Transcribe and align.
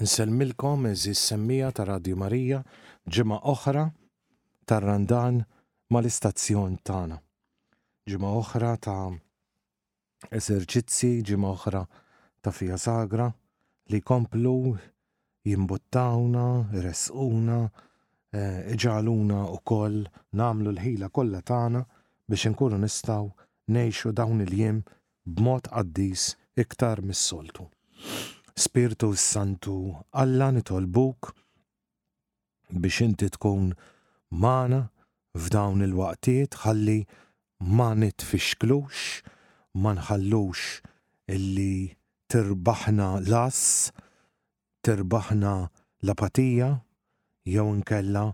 nsemmilkom 0.00 0.86
eżis 0.86 1.18
semmija 1.24 1.70
ta' 1.72 1.86
Radio 1.88 2.16
Marija 2.20 2.58
ġimgħa 3.08 3.36
oħra 3.52 3.84
tar-randan 4.68 5.38
mal-istazzjon 5.94 6.76
tagħna. 6.84 7.16
Ġimgħa 8.10 8.32
oħra 8.42 8.74
ta' 8.76 8.98
eżerċizzi, 10.36 11.14
ġimgħa 11.30 11.52
oħra 11.54 11.82
ta' 12.42 12.52
fija 12.52 12.76
sagra 12.76 13.30
li 13.92 14.00
komplu 14.02 14.74
jimbuttawna, 15.46 16.44
resquna, 16.82 17.60
e, 18.34 18.72
iġaluna 18.76 19.44
u 19.54 19.60
koll 19.64 20.04
namlu 20.36 20.74
l-ħila 20.74 21.08
kollha 21.08 21.40
tagħna 21.40 21.86
biex 22.28 22.50
inkunu 22.52 22.82
nistgħu 22.84 23.32
ngħixu 23.72 24.12
dawn 24.12 24.44
il-jiem 24.44 24.84
b'mod 25.24 25.72
qaddis 25.72 26.34
iktar 26.60 27.00
mis-soltu. 27.00 27.70
Spiritu 28.58 29.12
Santu, 29.12 30.00
Alla 30.18 30.48
nitolbuk 30.50 31.34
biex 32.80 32.98
inti 33.04 33.26
tkun 33.34 33.74
mana 34.44 34.78
f'dawn 35.44 35.84
il-waqtiet 35.86 36.56
ħalli 36.62 36.94
ma 37.78 37.90
nitfixklux, 38.00 39.02
ma 39.82 39.90
nħallux 39.98 40.62
illi 41.36 41.92
tirbaħna 42.32 43.08
las, 43.28 43.92
tirbaħna 44.88 45.52
l-apatija, 46.08 46.70
jew 47.44 47.66
nkella 47.80 48.24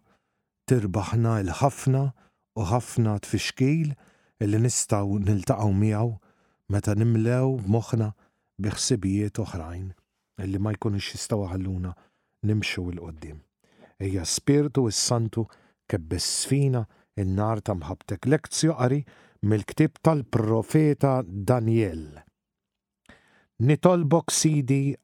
tirbaħna 0.71 1.33
il-ħafna 1.43 2.05
u 2.63 2.71
ħafna 2.71 3.17
tfixkil 3.27 3.91
illi 4.47 4.63
nistaw 4.69 5.19
niltaqaw 5.27 5.75
miegħu 5.83 6.15
meta 6.77 6.95
nimlew 7.03 7.57
moħħna 7.77 8.09
biħsibijiet 8.69 9.43
oħrajn 9.47 9.91
illi 10.41 10.59
ma 10.65 10.73
jkunux 10.77 11.09
jistaw 11.15 11.43
ħalluna 11.51 11.93
nimxu 12.49 12.85
il-qoddim. 12.93 13.39
Ija 14.03 14.25
spiritu 14.27 14.87
is-santu 14.91 15.45
kebbes 15.91 16.27
sfina 16.43 16.85
il 17.21 17.29
nar 17.37 17.61
ta' 17.61 17.77
mħabtek 17.79 18.27
lekzju 18.33 18.75
għari 18.77 19.01
mill-ktib 19.51 20.01
tal-profeta 20.05 21.21
Daniel. 21.27 22.05
Nitolbok 23.69 24.33
sidi 24.33 24.95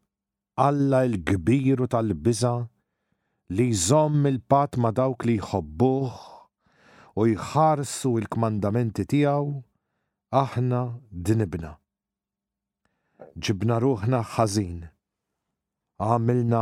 Alla 0.58 1.04
il-kbiru 1.06 1.86
tal-biza 1.86 2.52
li 3.54 3.68
jżomm 3.70 4.24
il-pat 4.26 4.74
ma 4.82 4.90
dawk 4.90 5.22
li 5.28 5.36
jħobbuh 5.38 6.16
u 7.22 7.28
jħarsu 7.30 8.10
il-kmandamenti 8.18 9.04
tijaw, 9.12 9.46
aħna 10.40 10.80
dinibna. 11.30 11.70
Ġibna 13.38 13.78
ruħna 13.86 14.24
ħażin 14.34 14.78
għamilna 16.02 16.60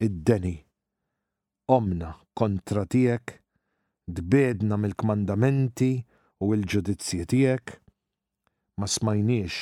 id-deni. 0.00 0.56
Omna 1.68 2.12
kontra 2.36 2.86
tijek, 2.88 3.34
dbedna 4.08 4.78
mill-kmandamenti 4.80 5.90
u 6.40 6.52
l-ġudizzji 6.56 7.26
tijek, 7.28 7.74
ma 8.80 8.86
smajniex 8.88 9.58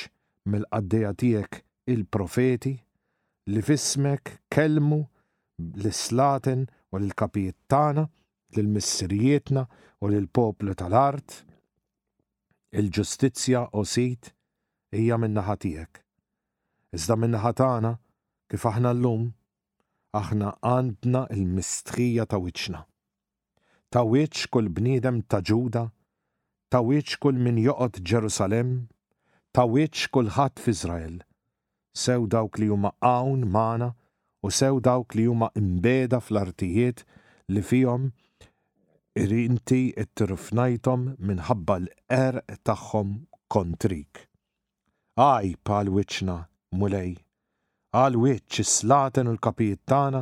mill-qaddeja 0.47 1.11
tijek 1.19 1.61
il-profeti 1.91 2.77
li 3.51 3.63
fismek 3.67 4.31
kelmu 4.53 5.01
l-islaten 5.59 6.63
u 6.95 7.01
l-kapijiet 7.01 7.59
tana, 7.67 8.07
l-missirijietna 8.61 9.67
u 10.07 10.11
l-poplu 10.15 10.75
tal-art, 10.79 11.43
il-ġustizja 12.71 13.67
u 13.75 13.83
sit 13.85 14.31
hija 14.95 15.17
minna 15.19 15.43
ħatijek. 15.43 16.03
Iżda 16.97 17.17
minna 17.19 17.41
ħatana 17.43 17.97
Kif 18.47 18.65
aħna 18.69 18.91
l-lum, 18.95 19.23
aħna 20.19 20.51
għandna 20.73 21.23
il-mistrija 21.37 22.27
ta' 22.31 22.39
wiċna. 22.43 22.83
Ta' 23.91 24.03
wiċ 24.07 24.47
kull 24.55 24.69
bniedem 24.77 25.19
ta' 25.27 25.41
ġuda, 25.49 25.83
ta' 26.71 26.83
wiċ 26.89 27.17
kull 27.25 27.41
min 27.43 27.59
joqot 27.63 27.99
Ġerusalem, 28.11 28.71
ta' 29.51 29.65
wiċ 29.67 30.07
kull 30.15 30.31
ħadd 30.39 30.63
f'Izrael. 30.63 31.17
Sew 31.97 32.29
dawk 32.37 32.61
li 32.63 32.71
huma 32.71 32.93
hawn 33.01 33.49
mana 33.51 33.91
u 34.47 34.53
sew 34.55 34.79
dawk 34.79 35.19
li 35.19 35.27
huma 35.27 35.51
imbeda 35.59 36.21
fl-artijiet 36.23 37.03
li 37.51 37.63
fihom 37.67 38.11
irinti 39.19 39.83
it-tirfnajtom 40.05 41.09
minħabba 41.19 41.81
l-er 41.83 42.43
tagħhom 42.63 43.17
kontrik. 43.51 44.27
Aj, 45.17 45.55
pal 45.65 45.89
wiċna, 45.97 46.43
mulej, 46.77 47.15
għal 47.97 48.17
wieċ 48.21 48.65
slaten 48.69 49.29
u 49.31 49.35
l-kapijiet 49.35 49.81
tagħna, 49.89 50.19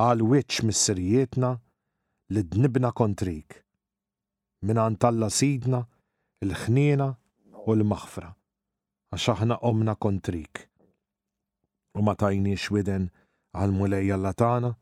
għal 0.00 0.20
wieċ 0.30 0.62
missirijietna, 0.68 1.50
li 2.32 2.42
dnibna 2.52 2.92
kontrik. 2.96 3.58
Minan 4.64 4.96
talla 4.96 5.28
sidna, 5.38 5.82
il-ħniena 6.46 7.08
u 7.66 7.74
l-maħfra, 7.74 8.30
għax 9.16 9.26
aħna 9.34 9.58
omna 9.68 9.96
kontrik. 10.06 10.62
U 11.98 12.00
ma 12.06 12.14
tajniex 12.18 12.72
widen 12.74 13.10
għal 13.52 13.76
mulejja 13.82 14.16
latana, 14.24 14.72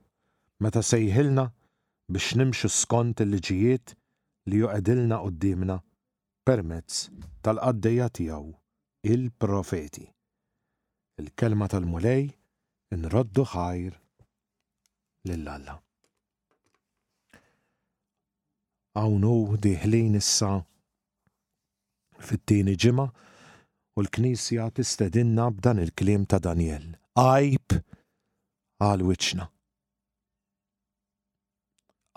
meta 0.63 0.85
sejħilna 0.93 1.49
biex 2.13 2.39
nimxu 2.39 2.71
skont 2.77 3.19
il-liġijiet 3.27 3.97
li 4.53 4.63
d-dimna 4.63 5.83
permezz 6.47 7.03
tal-qaddeja 7.43 8.11
tiegħu 8.21 8.55
il-profeti 9.11 10.07
il-kelma 11.21 11.69
tal-mulej 11.73 12.25
nroddu 13.03 13.45
ħajr 13.53 13.95
lill-Alla. 15.29 15.75
Għawnu 19.01 19.35
diħlin 19.65 20.17
issa 20.21 20.55
fit-tieni 22.29 22.75
ġimgħa 22.81 23.07
u 23.07 24.05
l-Knisja 24.05 24.67
tistedinna 24.77 25.49
b'dan 25.53 25.81
il-kliem 25.85 26.25
ta' 26.29 26.41
Daniel. 26.49 26.89
Ajb 27.21 27.79
għal 28.85 29.05
wiċċna. 29.11 29.47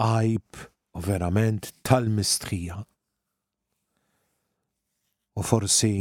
Ajb 0.08 0.66
u 1.00 1.04
verament 1.04 1.72
tal-mistrija. 1.88 2.82
U 5.40 5.44
forsi 5.44 5.94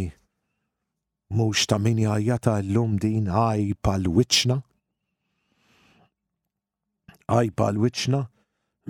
mux 1.34 1.66
ta' 1.66 1.78
min 1.82 1.98
jajjata 1.98 2.54
l-lum 2.62 2.94
din 3.02 3.26
għaj 3.26 3.74
pal-wiċna? 3.84 4.56
Għaj 7.34 7.50
pal-wiċna? 7.58 8.20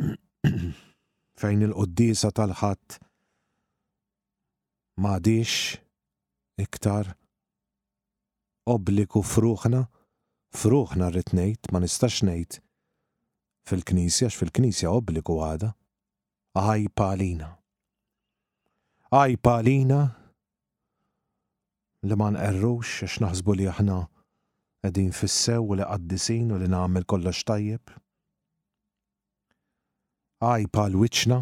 Fejn 1.44 1.66
il-qoddisa 1.69 2.31
tal-ħat 2.38 2.99
maħdix 5.05 5.78
iktar 6.65 7.15
obbliku 8.75 9.22
fruħna, 9.26 9.81
fruħna 10.55 11.09
rritnejt, 11.12 11.72
ma 11.75 11.81
nistax 11.82 12.21
nejt 12.28 12.61
fil-knisja, 13.66 14.28
x-fil-knisja 14.31 14.93
obbliku 14.94 15.41
għada, 15.49 15.72
għaj 16.61 16.87
palina. 17.00 17.49
Għaj 19.15 19.41
palina 19.44 20.03
li 22.04 22.16
ma 22.20 22.26
nqerrux 22.34 22.88
għax 23.04 23.16
naħsbu 23.25 23.53
li 23.59 23.66
aħna 23.70 23.94
qegħdin 24.84 25.12
fissew 25.19 25.62
u 25.72 25.76
li 25.78 25.84
qaddisin 25.88 26.50
u 26.53 26.59
li 26.60 26.66
nagħmel 26.72 27.06
kollox 27.12 27.44
tajjeb. 27.48 27.92
Aj 30.48 30.66
pal 30.76 30.98
wiċċna 31.00 31.38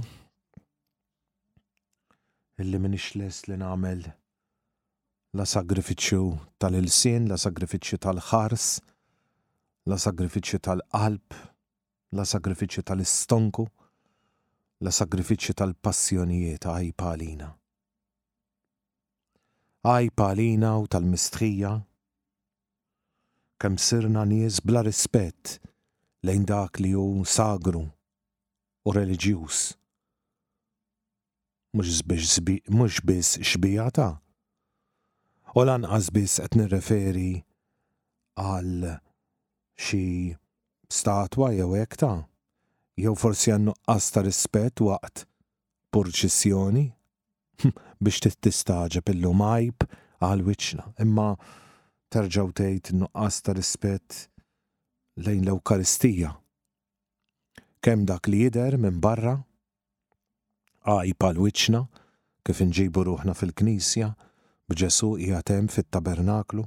illi 2.63 2.79
minix 2.85 3.09
les 3.19 3.41
li 3.51 3.57
nagħmel 3.59 4.05
la 5.41 5.47
sagrifiċċju 5.51 6.27
tal-ilsien, 6.63 7.27
la 7.33 7.39
sagrifiċċju 7.47 7.99
tal-ħars, 8.07 8.67
la 9.91 9.99
sagrifiċċju 9.99 10.61
tal-qalb, 10.69 11.39
la 12.21 12.27
sagrifiċċju 12.35 12.87
tal-istonku, 12.93 13.67
la 14.87 14.93
sagrifiċċju 15.01 15.57
tal-passjonijiet 15.63 16.71
għaj 16.75 16.93
palina 17.03 17.51
għajpa 19.83 20.27
għalina 20.29 20.77
u 20.79 20.85
tal-mistrija. 20.87 21.71
Kem 23.59 23.79
sirna 23.79 24.23
nies 24.27 24.61
bla 24.63 24.83
rispett 24.87 25.59
lejn 26.27 26.45
dak 26.47 26.79
li 26.79 26.93
hu 26.95 27.25
sagru 27.27 27.83
u 28.87 28.91
reliġjuż. 28.99 29.65
Mhux 31.75 32.03
biss 33.01 33.41
xbija 33.41 33.89
u 35.55 35.65
lanqas 35.69 36.11
biss 36.15 36.39
qed 36.43 36.57
nirreferi 36.59 37.31
għal 38.39 38.89
xi 39.87 40.05
statwa 40.93 41.51
jew 41.57 41.75
ekta 41.83 42.13
jew 43.01 43.15
forsi 43.19 43.51
għannu 43.57 43.75
ta' 43.87 44.23
rispett 44.29 44.81
waqt 44.85 45.27
purċissjoni. 45.93 46.91
biex 48.03 48.21
tittistaġeb 48.25 49.05
pillu 49.07 49.33
majb 49.37 49.85
għal 50.23 50.45
wiċċna. 50.47 50.87
Imma 51.05 51.27
terġaw 52.13 52.53
tgħid 52.61 52.93
nuqqas 53.03 53.39
ta' 53.47 53.55
rispett 53.59 54.19
lejn 55.27 55.45
l 55.47 55.53
eukaristija 55.55 56.33
Kemm 57.83 58.05
dak 58.07 58.29
li 58.31 58.45
jidher 58.45 58.77
minn 58.79 59.01
barra 59.03 59.35
għajb 60.87 61.27
għal 61.29 61.41
wiċna, 61.45 61.81
kif 62.47 62.63
nġibu 62.69 63.05
ruħna 63.09 63.35
fil-Knisja 63.39 64.13
b'Ġesu 64.71 65.13
jgħatem 65.19 65.67
fil 65.69 65.75
fit-tabernaklu. 65.83 66.65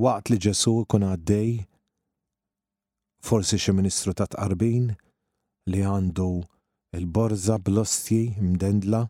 Waqt 0.00 0.32
li 0.32 0.38
Ġesu 0.46 0.74
kun 0.90 1.04
għaddej 1.06 1.54
forsi 3.24 3.60
xi 3.60 3.72
ministru 3.76 4.14
ta' 4.16 4.28
tqarbin 4.34 4.90
li 5.70 5.82
għandu 5.86 6.30
il-borza 6.96 7.54
blostji 7.62 8.22
mdendla 8.42 9.00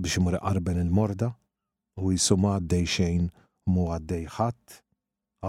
biex 0.00 0.16
mur 0.24 0.36
qarben 0.44 0.78
il-morda 0.80 1.26
u 2.00 2.12
jisuma 2.14 2.54
għaddej 2.56 2.86
xejn 2.92 3.26
mu 3.72 3.84
għaddej 3.96 4.24
ħadd 4.36 4.76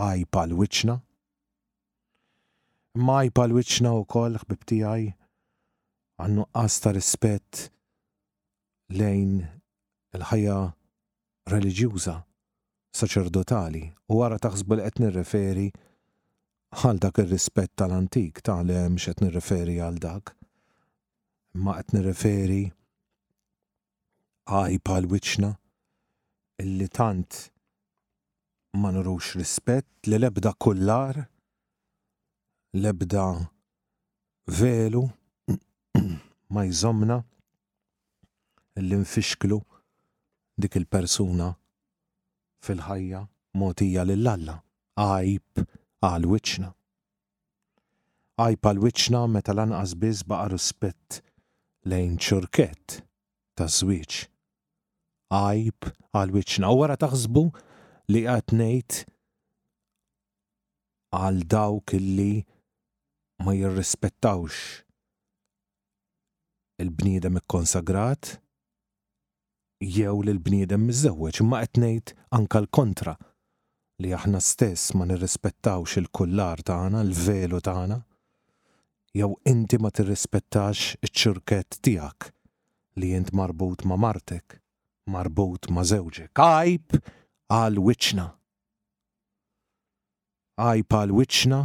għaj 0.01 0.25
pal 0.35 0.55
wiċna 0.59 0.97
Maj 2.97 3.27
pal 3.37 3.51
wiċna 3.53 3.91
u 3.99 4.03
koll 4.09 4.39
xbibti 4.41 4.79
għaj 4.89 5.03
għannu 6.23 6.45
għasta 6.63 6.93
rispett 6.97 7.67
lejn 8.99 9.37
il-ħajja 10.17 10.55
reliġjuża 11.53 12.15
saċerdotali 12.99 13.85
u 14.11 14.19
għara 14.23 14.41
taħsbu 14.47 14.75
l 14.81 14.89
qed 14.89 15.13
referi 15.19 15.69
għal 16.81 17.01
dak 17.05 17.21
ir-rispett 17.23 17.77
tal-antik 17.79 18.43
tal 18.43 18.73
hemm 18.73 18.99
x'qed 18.99 19.31
referi 19.37 19.77
għal 19.77 20.01
dak 20.09 20.33
ma 21.63 21.73
qed 21.79 21.89
nirreferi 21.95 22.59
għaj 24.57 24.75
pal 24.87 25.07
wiċna 25.09 25.49
illi 26.63 26.85
tant 26.97 27.37
ma 28.81 28.91
nurux 28.93 29.31
rispett 29.39 30.11
li 30.11 30.19
lebda 30.21 30.51
kullar 30.65 31.17
lebda 32.85 33.23
velu 34.59 35.01
ma 36.53 36.65
jżomna 36.69 37.19
illi 38.81 39.01
nfixklu 39.03 39.57
dik 40.61 40.77
il-persuna 40.83 41.49
fil-ħajja 42.67 43.23
motija 43.63 44.03
lill-alla 44.07 44.59
għajb 45.07 45.65
għal 46.11 46.29
wiċna 46.35 46.71
għajb 48.45 48.69
għal 48.73 48.83
wiċna 48.85 49.25
meta 49.37 49.57
lanqas 49.57 49.97
biss 50.03 50.27
baqa' 50.29 50.51
rispett 50.53 51.23
lejn 51.87 52.17
ċurkett 52.21 52.97
ta' 53.57 53.67
żwieġ. 53.71 54.15
Ajb 55.37 55.87
għal 56.15 56.33
wiċċna 56.35 56.71
wara 56.75 56.97
taħsbu 56.99 57.43
li 58.13 58.23
qed 58.27 58.55
ngħid 58.59 58.97
għal 61.17 61.39
dawk 61.53 61.95
illi 61.99 62.41
ma 63.45 63.53
jirrispettawx 63.55 64.57
il-bniedem 66.83 67.39
ikkonsagrat 67.41 68.33
jew 69.83 70.15
li 70.23 70.35
l-bniedem 70.35 70.83
miżewweġ 70.89 71.41
imma 71.43 71.63
qed 71.65 71.81
ngħid 71.85 72.15
anka 72.39 72.63
l-kontra 72.63 73.15
li 74.03 74.11
aħna 74.17 74.43
stess 74.45 74.91
ma 74.95 75.07
nirrispettawx 75.09 76.01
il-kullar 76.03 76.61
tagħna, 76.67 77.05
l-velu 77.07 77.61
tagħna 77.65 78.01
jew 79.17 79.35
inti 79.49 79.77
ma 79.81 79.89
tirrispettax 79.95 80.95
iċ-ċirket 81.07 81.77
tiegħek 81.85 82.27
li 83.01 83.09
jint 83.15 83.31
marbut 83.37 83.83
ma' 83.89 83.97
martek, 84.03 84.57
marbut 85.11 85.69
ma' 85.73 85.85
żewġek. 85.85 86.31
Kajp 86.37 86.97
għal 87.57 87.79
wiċna. 87.87 88.27
Għajb 90.61 90.97
għal 90.99 91.15
wiċna 91.19 91.59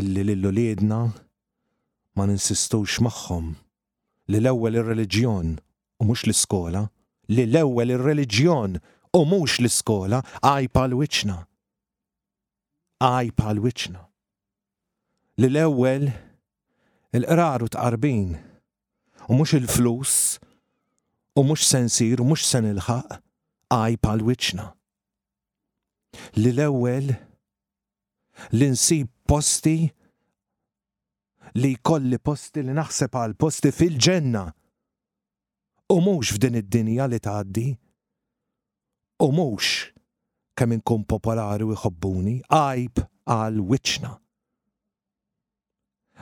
illi 0.00 0.24
lillu 0.30 0.52
liedna 0.56 1.00
ma 2.16 2.26
ninsistux 2.28 2.98
magħhom 3.04 3.52
li 4.32 4.40
l-ewwel 4.42 4.80
ir-reliġjon 4.80 5.54
u 6.00 6.08
mhux 6.08 6.24
l-iskola, 6.28 6.86
li 7.34 7.44
l-ewwel 7.48 7.94
ir-reliġjon 7.98 8.78
u 9.18 9.20
mhux 9.28 9.58
l-iskola 9.60 10.22
għajb 10.44 10.80
għal 10.82 10.96
wiċna. 11.02 11.36
Għajb 13.08 13.44
għal 13.50 13.62
wiċna 13.68 14.06
li 15.42 15.48
l-ewwel 15.54 16.04
il-qraru 17.18 17.66
tqarbin 17.74 18.26
u 19.30 19.38
mhux 19.38 19.50
il-flus 19.58 20.12
u 21.38 21.42
mhux 21.48 21.64
sensir 21.70 22.20
u 22.22 22.26
u 22.26 22.28
mhux 22.30 22.44
se 22.50 22.60
nilħaq 22.62 23.16
għaj 23.76 23.96
pal 24.04 24.22
wiċċna. 24.28 24.66
Li 26.42 26.50
l-ewwel 26.52 27.08
li 28.58 28.68
nsib 28.76 29.08
posti 29.28 29.74
li 31.62 31.70
jkolli 31.78 32.20
posti 32.22 32.62
li 32.68 32.76
naħseb 32.78 33.18
għal 33.22 33.36
posti 33.46 33.72
fil-ġenna 33.78 34.44
u 35.96 36.00
mhux 36.06 36.36
f'din 36.36 36.60
id-dinja 36.62 37.08
li 37.10 37.22
tgħaddi 37.24 37.68
u 39.26 39.32
mhux 39.40 39.72
kemm 40.56 40.76
inkun 40.78 41.06
popolari 41.08 41.66
u 41.66 41.74
jħobbuni 41.74 42.38
għajb 42.60 43.06
għal 43.38 43.64
wiċċna 43.72 44.14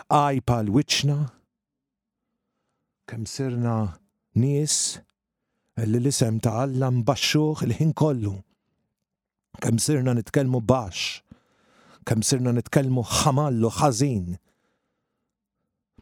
għaj 0.09 0.41
pal 0.49 0.69
wiċna, 0.75 1.17
kem 3.11 3.27
sirna 3.27 3.75
nies 4.39 4.77
li 5.81 5.99
l-isem 6.01 6.39
ta' 6.45 6.63
għallam 6.65 7.01
mbaxxuħ 7.03 7.65
l-ħin 7.67 7.93
kollu. 7.97 8.35
Kem 9.61 9.81
sirna 9.83 10.13
nitkelmu 10.15 10.61
bax, 10.63 11.21
kem 12.07 12.23
sirna 12.25 12.53
nitkelmu 12.55 13.03
ħamallu 13.05 13.71
ħażin, 13.81 14.37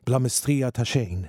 bla 0.06 0.21
mistrija 0.21 0.71
ta' 0.77 0.85
xejn. 0.87 1.27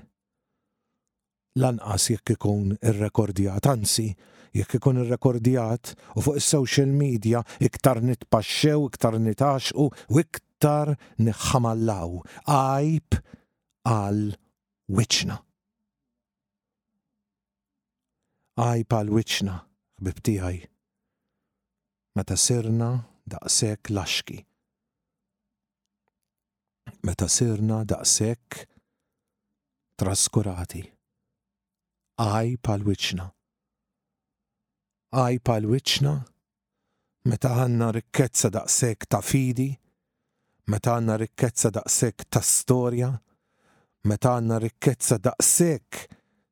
Lanqas 1.59 2.09
jekk 2.13 2.35
ikun 2.37 2.73
ir-rekordjat, 2.77 3.65
anzi, 3.69 4.09
jekk 4.55 4.77
ikun 4.79 5.01
ir-rekordjat 5.03 5.93
u 6.19 6.25
fuq 6.25 6.41
is-social 6.41 6.91
media 6.91 7.41
iktar 7.65 7.99
nitpaxxew, 8.01 8.85
iktar 8.91 9.17
nitaxqu 9.19 9.85
u 9.89 10.21
iktar 10.25 10.45
iktar 10.59 10.89
nħamallaw 11.23 12.19
għajb 12.51 13.19
għal 13.89 14.21
wiċna. 14.97 15.37
Għajb 18.59 18.93
għal 18.99 19.09
wiċna, 19.15 19.57
bibti 20.03 20.37
Meta 22.19 22.35
sirna 22.35 22.91
daqsek 23.29 23.89
laxki. 23.93 24.41
Meta 27.07 27.27
sirna 27.29 27.83
daqsek 27.87 28.65
traskurati. 29.99 30.83
Għajb 32.19 32.65
għal 32.73 32.83
wiċna. 32.89 33.29
Għajb 35.19 35.47
għal 35.55 35.65
wiċna 35.77 36.13
meta 37.29 37.53
għanna 37.61 37.91
rikkezza 37.99 38.49
daqsek 38.57 39.05
ta' 39.09 39.21
fidi, 39.23 39.69
meta 40.69 40.93
għanna 40.97 41.15
rikkezza 41.17 41.71
daqsek 41.73 42.27
ta' 42.29 42.43
storja, 42.45 43.09
meta 44.07 44.35
għanna 44.37 44.59
rikkezza 44.61 45.17
daqsek 45.27 45.99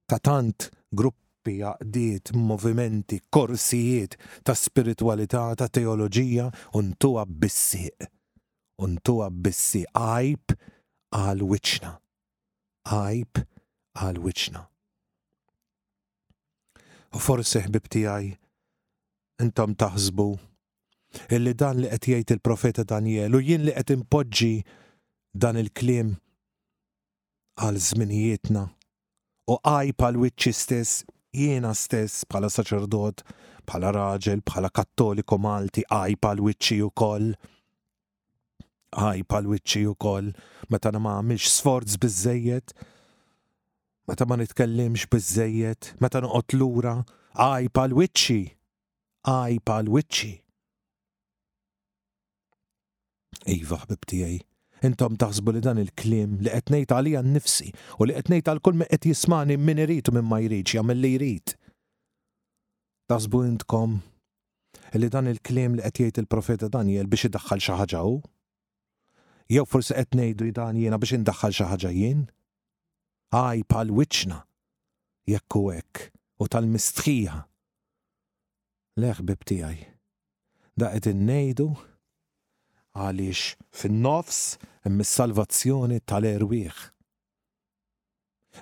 ta' 0.10 0.20
tant 0.20 0.70
gruppi, 0.92 1.24
għaqdiet, 1.64 2.34
movimenti, 2.36 3.22
korsijiet 3.32 4.18
ta' 4.44 4.52
spiritualità, 4.58 5.44
ta' 5.56 5.70
teoloġija, 5.72 6.48
untuwa 6.76 7.24
bissiq. 7.26 8.10
Untuwa 8.84 9.28
għabbissi, 9.32 9.86
għajb 9.98 10.52
għal 11.16 11.46
wiċna. 11.52 11.94
Għajb 12.92 13.40
għal 13.98 14.20
wiċna. 14.26 14.66
U 17.16 17.22
forse 17.24 17.64
ħbib 17.66 17.88
tiegħi 17.96 18.30
intom 19.48 19.74
taħzbu 19.86 20.28
illi 21.36 21.54
dan 21.58 21.80
li 21.82 21.88
qed 21.90 22.06
jgħid 22.12 22.34
il-profeta 22.38 22.84
Daniel 22.88 23.36
u 23.38 23.42
jien 23.44 23.64
li 23.68 23.74
qed 23.76 23.94
impoġġi 23.98 24.52
dan 25.44 25.60
il-kliem 25.62 26.14
għal 27.62 27.80
żminijietna 27.90 28.66
u 29.54 29.58
għaj 29.58 29.94
pal 30.00 30.20
wiċċi 30.22 30.54
stess 30.58 31.02
jiena 31.38 31.72
stess 31.76 32.26
bħala 32.30 32.50
saċerdot, 32.54 33.24
bħala 33.68 33.92
raġel, 33.98 34.42
bħala 34.48 34.72
kattoliku 34.76 35.40
Malti 35.42 35.86
għaj 35.92 36.20
pal 36.24 36.44
wiċċi 36.48 36.92
koll 36.94 37.32
Għaj 38.98 39.26
pal 39.28 39.44
wiċċi 39.52 39.82
ukoll, 39.92 40.30
meta 40.72 40.94
ma 40.96 41.18
għamilx 41.20 41.58
sforz 41.58 41.98
biżejjed, 42.02 42.72
meta 44.08 44.26
ma 44.26 44.38
nitkellimx 44.40 45.10
biżejjed, 45.12 45.90
meta 46.02 46.22
noqgħod 46.24 46.56
lura, 46.56 46.94
għaj 47.36 47.68
pal 47.76 47.94
wiċċi, 48.00 48.40
għaj 49.28 49.60
pal 49.68 49.92
witċi 49.92 50.32
Iva, 53.48 53.78
ħbib 53.86 54.28
Intom 54.86 55.16
taħsbu 55.18 55.54
li 55.56 55.62
dan 55.66 55.80
il-klim 55.82 56.34
li 56.46 56.52
qed 56.54 56.70
ngħid 56.74 56.92
għalija 56.96 57.22
nnifsi 57.26 57.70
u 57.98 58.06
li 58.06 58.14
qed 58.14 58.28
ngħid 58.34 58.52
għal 58.52 58.60
kull 58.62 58.84
qed 58.86 59.08
jismani 59.10 59.56
min 59.58 59.80
irid 59.82 60.12
minn 60.14 60.28
ma 60.30 60.38
jridx 60.44 60.76
jagħmel 60.78 61.02
li 61.08 61.12
jrid. 61.16 61.54
Taħsbu 63.10 63.42
intkom 63.54 63.96
li 65.00 65.10
dan 65.12 65.32
il-klim 65.32 65.80
li 65.80 65.86
qed 65.88 66.04
jgħid 66.04 66.22
il-profeta 66.26 66.70
Daniel 66.70 67.10
biex 67.10 67.30
iddaħħal 67.32 67.64
xi 67.66 68.02
Jew 69.48 69.64
forsi 69.64 69.94
qed 69.96 70.14
ngħidu 70.20 70.52
dan 70.60 70.78
biex 70.78 71.18
indaħħal 71.18 71.56
xi 71.58 71.68
ħaġa 71.72 71.96
jien? 71.98 72.24
Aj 73.34 73.64
pal 73.72 73.90
wiċċna 73.96 74.44
jekk 75.28 75.64
u 75.64 75.72
hekk 75.74 76.10
u 76.46 76.52
tal-mistħija. 76.54 77.40
Leħ 79.02 79.26
da' 79.26 79.40
għet 79.58 79.86
Daqet 80.78 81.08
nejdu 81.18 81.72
għaliex 82.98 83.42
fin-nofs 83.80 84.38
hemm 84.86 85.04
is-salvazzjoni 85.04 86.00
tal-erwieħ. 86.10 86.78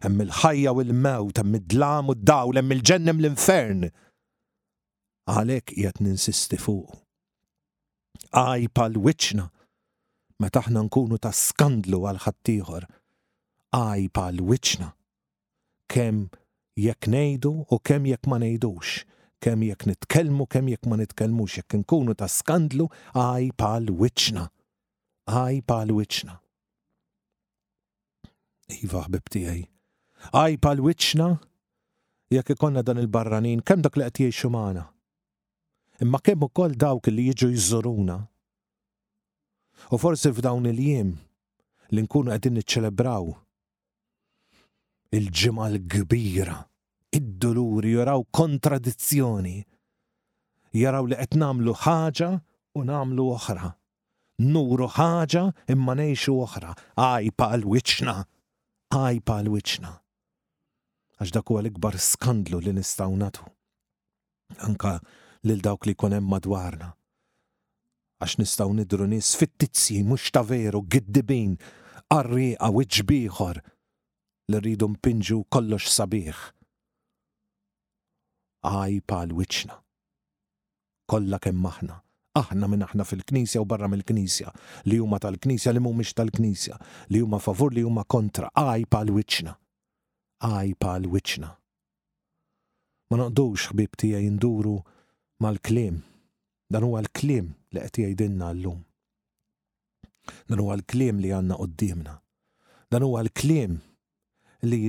Hemm 0.04 0.24
il-ħajja 0.26 0.74
u 0.76 0.84
l-mewt, 0.84 1.40
hemm 1.40 1.60
id-dlam 1.62 2.10
u 2.12 2.16
d-dawl, 2.20 2.60
hemm 2.60 2.76
il-ġennem 2.76 3.22
l-infern. 3.24 3.86
Għalhekk 5.32 5.72
qiegħed 5.78 6.04
ninsisti 6.06 6.60
fuq. 6.60 6.98
Għaj 8.36 8.68
pal-wiċċna 8.76 9.46
ma 10.44 10.50
taħna 10.52 10.82
nkunu 10.90 11.18
ta' 11.24 11.32
skandlu 11.32 12.02
għal 12.10 12.20
ħaddieħor. 12.26 12.88
Għaj 13.80 14.04
pal-wiċċna. 14.18 14.90
Kemm 15.92 16.30
jekk 16.84 17.08
ngħidu 17.14 17.54
u 17.72 17.78
kemm 17.80 18.12
jekk 18.12 18.28
ma 18.34 18.40
ngħidux 18.44 19.00
kemm 19.42 19.64
jekk 19.64 19.86
nitkellmu, 19.90 20.46
kemm 20.52 20.68
jekk 20.74 20.86
ma 20.90 20.96
nitkellmux, 21.00 21.50
jekk 21.60 21.72
nkunu 21.82 22.14
ta' 22.20 22.30
skandlu, 22.38 22.88
għaj 23.16 23.50
pal 23.62 23.90
wiċċna. 23.92 24.44
Għaj 25.36 25.56
pal 25.70 25.90
wiċċna. 25.98 26.36
Iva 28.86 29.02
ħbib 29.06 29.26
tiegħi. 29.36 29.64
Għaj 30.34 30.56
pal 30.64 30.80
wiċċna, 30.86 31.28
jekk 32.34 32.56
ikonna 32.56 32.82
dan 32.86 33.02
il-barranin, 33.04 33.62
kemm 33.66 33.84
dak 33.86 33.98
li 34.00 34.08
qed 34.10 34.26
jgħixu 34.26 34.52
magħna. 34.56 34.86
Imma 36.04 36.20
kemm 36.20 36.50
ukoll 36.50 36.76
dawk 36.82 37.08
li 37.12 37.30
jiġu 37.30 37.52
jżuruna. 37.56 38.18
U 39.94 39.98
forsi 40.00 40.32
f'dawn 40.32 40.68
il-jiem 40.72 41.16
li 41.94 42.04
nkunu 42.04 42.32
qegħdin 42.34 42.56
niċċelebraw 42.58 43.28
il-ġimgħa 45.16 45.68
l-kbira 45.74 46.58
id 47.16 47.26
duluri 47.42 47.92
jaraw 47.96 48.22
kontradizzjoni, 48.38 49.58
jaraw 50.82 51.06
li 51.08 51.16
qed 51.20 51.36
nagħmlu 51.42 51.74
ħaġa 51.84 52.30
u 52.80 52.84
nagħmlu 52.92 53.28
oħra. 53.38 53.70
Nuru 54.52 54.88
ħaġa 54.96 55.44
imma 55.72 55.94
nejxu 56.02 56.34
oħra, 56.46 56.74
ajpa 57.00 57.52
l-wiċna, 57.62 58.18
Ajpa 58.96 59.36
l-wiċna. 59.44 59.90
Għax 61.20 61.32
dak 61.36 61.50
huwa 61.50 61.62
l-ikbar 61.64 61.96
skandlu 62.00 62.60
li 62.64 62.72
nistgħu 62.78 63.16
natu. 63.18 63.48
Anka 64.68 64.92
lil 65.48 65.60
dawk 65.66 65.88
li 65.90 65.96
hemm 66.00 66.30
madwarna. 66.32 66.92
Għax 68.24 68.38
nistgħu 68.40 68.76
nidru 68.78 69.08
nies 69.12 69.34
fit 69.36 69.68
mhux 70.04 70.30
ta' 70.32 70.44
veru 70.48 70.84
giddibin, 70.88 71.58
arriqa 72.14 72.70
wiġbieħor 72.78 73.60
li 74.54 74.60
rridu 74.64 74.88
mpinġu 74.94 75.42
kollox 75.52 75.90
sabiħ 75.90 76.38
għaj 78.70 79.00
pal 79.10 79.34
wiċna. 79.38 79.76
Kolla 81.06 81.38
kemm 81.40 81.62
maħna, 81.62 81.98
aħna 82.42 82.70
minn 82.72 82.86
aħna 82.86 83.06
fil-knisja 83.06 83.62
u 83.62 83.68
barra 83.70 83.90
mill-knisja, 83.92 84.52
li 84.90 84.98
huma 85.04 85.20
tal-knisja 85.22 85.74
li 85.76 85.84
mhumiex 85.86 86.14
tal-knisja, 86.18 86.80
li 87.14 87.22
huma 87.22 87.38
favur 87.42 87.76
li 87.76 87.84
huma 87.86 88.04
kontra, 88.10 88.50
għaj 88.58 88.88
pal 88.96 89.14
wiċna. 89.20 89.54
Għaj 90.50 90.74
pal 90.82 91.06
wiċna. 91.14 91.52
Ma 93.12 93.20
naqdux 93.22 93.70
xbib 93.70 93.94
tija 94.02 94.20
jinduru 94.24 94.80
mal-klim. 95.44 96.02
Dan 96.70 96.82
huwa 96.88 97.04
l-klim 97.04 97.52
li 97.76 97.82
qed 97.86 98.02
jgħidilna 98.02 98.48
llum. 98.58 98.80
Dan 100.50 100.62
huwa 100.64 100.74
l-klim 100.80 101.20
li 101.22 101.30
għandna 101.38 101.60
qudiemna. 101.62 102.16
Dan 102.90 103.06
huwa 103.06 103.22
l-klim 103.22 103.76
li 104.66 104.80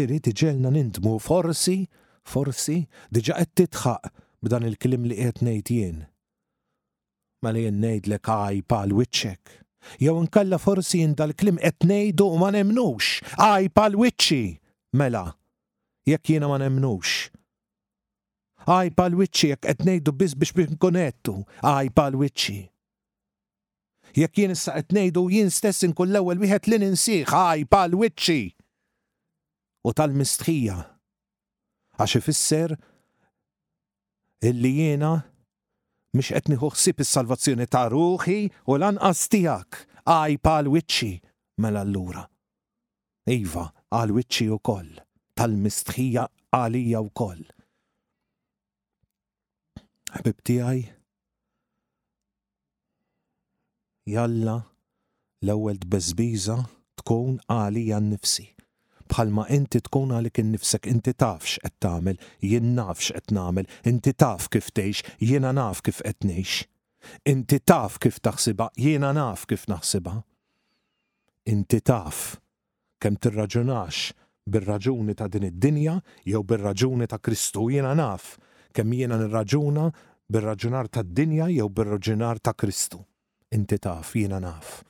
irrid 0.00 0.30
iġelna 0.32 0.72
nintmu 0.72 1.12
forsi 1.20 1.82
forsi, 2.30 2.78
diġa 3.14 3.36
qed 3.38 3.52
titħaq 3.60 4.10
b'dan 4.44 4.66
il 4.68 4.76
kliem 4.82 5.06
li 5.08 5.16
qed 5.18 5.40
ngħid 5.46 5.72
jien. 5.74 6.02
Ma 7.42 7.52
mela 7.52 7.58
li 7.70 7.80
ngħid 7.80 8.10
lek 8.12 8.30
għaj 8.32 8.62
pal 8.70 8.94
wiċċek. 8.98 9.54
Jew 10.02 10.16
nkella 10.24 10.58
forsi 10.60 11.04
jinda 11.04 11.26
l-klim 11.30 11.60
qed 11.62 11.86
ngħidu 11.86 12.26
u 12.26 12.38
ma 12.42 12.48
nemnux, 12.54 13.20
Aj 13.38 13.68
pal 13.70 13.94
wiċċi, 13.94 14.46
mela, 14.98 15.22
jekk 16.10 16.32
jiena 16.34 16.48
ma 16.50 16.56
nemnux. 16.62 17.30
Aj 18.66 18.88
pal 18.98 19.14
wiċċi 19.20 19.52
jekk 19.52 19.68
qed 19.68 19.84
ngħidu 19.86 20.16
biss 20.18 20.34
biex 20.40 20.54
biex 20.58 20.74
nkunettu. 20.74 21.36
Aj 21.62 21.90
pal 21.94 22.18
wiċċi. 22.18 22.64
Jekk 24.16 24.38
jien 24.42 24.56
issa 24.56 24.74
qed 24.80 24.90
ngħidu 24.96 25.22
jien 25.36 25.52
stess 25.54 25.86
inkun 25.86 26.10
l-ewwel 26.10 26.42
wieħed 26.42 26.70
li 26.74 26.82
ninsih, 26.82 27.22
aj 27.30 27.66
pal 27.70 27.94
wiċċi. 28.00 28.42
U 29.86 29.92
tal-mistħija 29.94 30.78
għax 31.98 32.16
ifisser 32.20 32.74
illi 34.48 34.70
jiena 34.80 35.10
mhux 36.16 36.32
qed 36.34 36.50
nieħu 36.52 36.68
ħsieb 36.74 37.00
is-salvazzjoni 37.04 37.66
ta' 37.72 37.86
ruħi 37.92 38.38
u 38.72 38.76
lanqas 38.80 39.22
tiegħek 39.32 39.80
għaj 40.14 40.36
pal 40.46 40.68
wiċċi 40.72 41.12
mela 41.64 41.82
allura. 41.86 42.24
Iva, 43.36 43.66
għal 43.96 44.14
wiċċi 44.16 44.48
wkoll 44.58 44.92
tal-mistħija 45.36 46.26
għalija 46.56 47.00
wkoll. 47.08 47.42
Ħbib 50.20 50.44
tiegħi 50.50 50.84
jalla 54.14 54.58
l-ewwel 55.46 55.80
bezbiza 55.96 56.60
tkun 57.00 57.40
għalija 57.52 57.98
nnifsi 58.04 58.46
bħalma 59.10 59.44
inti 59.54 59.80
tkun 59.86 60.12
għalik 60.16 60.40
innifsek 60.42 60.86
inti 60.90 61.12
tafx 61.18 61.60
qed 61.64 61.78
tagħmel, 61.84 62.18
jien 62.42 62.72
nafx 62.76 63.12
qed 63.16 63.34
nagħmel, 63.36 63.68
inti 63.90 64.12
taf 64.18 64.48
kif 64.54 64.70
tgħix, 64.74 65.14
jiena 65.22 65.52
naf 65.56 65.82
kif 65.88 66.02
qed 66.06 66.26
ngħix. 66.30 66.66
Inti 67.30 67.60
taf 67.62 68.00
kif 68.02 68.18
taħsibha, 68.18 68.70
jiena 68.82 69.12
naf 69.14 69.44
kif 69.50 69.66
naħsibha. 69.70 70.16
Inti 71.52 71.80
taf 71.86 72.24
kemm 72.98 73.20
tirraġunax 73.22 74.08
bir-raġuni 74.50 75.14
ta' 75.18 75.28
din 75.30 75.46
id-dinja 75.50 75.94
jew 76.26 76.40
bir-raġuni 76.46 77.06
ta' 77.10 77.18
Kristu 77.22 77.68
jiena 77.70 77.92
naf 77.98 78.32
kemm 78.74 78.94
jiena 78.96 79.18
nirraġuna 79.20 79.86
bir-raġunar 80.32 80.90
ta' 80.90 81.04
dinja 81.06 81.46
jew 81.54 81.68
bir-raġunar 81.70 82.42
ta' 82.42 82.54
Kristu. 82.58 82.98
Inti 83.54 83.78
taf, 83.78 84.14
jiena 84.18 84.42
naf. 84.42 84.82